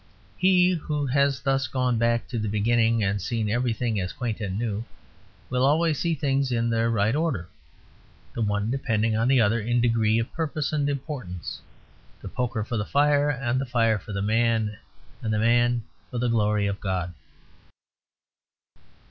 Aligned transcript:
He 0.35 0.71
who 0.71 1.05
has 1.05 1.41
thus 1.41 1.67
gone 1.67 1.99
back 1.99 2.27
to 2.29 2.39
the 2.39 2.47
beginning, 2.49 3.03
and 3.03 3.21
seen 3.21 3.51
everything 3.51 3.99
as 3.99 4.13
quaint 4.13 4.41
and 4.41 4.57
new, 4.57 4.83
will 5.47 5.63
always 5.63 5.99
see 5.99 6.15
things 6.15 6.51
in 6.51 6.71
their 6.71 6.89
right 6.89 7.15
order, 7.15 7.47
the 8.33 8.41
one 8.41 8.71
depending 8.71 9.15
on 9.15 9.27
the 9.27 9.39
other 9.39 9.59
in 9.59 9.79
degree 9.79 10.17
of 10.17 10.33
purpose 10.33 10.73
and 10.73 10.89
importance: 10.89 11.61
the 12.19 12.27
poker 12.29 12.63
for 12.63 12.77
the 12.77 12.83
fire 12.83 13.29
and 13.29 13.61
the 13.61 13.65
fire 13.67 13.99
for 13.99 14.11
the 14.11 14.23
man 14.23 14.75
and 15.21 15.31
the 15.31 15.37
man 15.37 15.83
for 16.09 16.17
the 16.17 16.29
glory 16.29 16.65
of 16.65 16.79
God. 16.79 17.13